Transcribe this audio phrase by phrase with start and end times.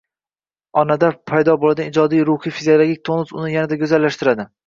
[0.81, 4.49] Onada paydo bo‘ladigan ijobiy ruhiy-fiziologik tonus uni yanada go‘zallashtiradi.